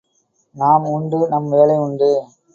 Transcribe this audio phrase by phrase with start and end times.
[0.55, 2.11] நாம் உண்டு நம் வேலை உண்டு!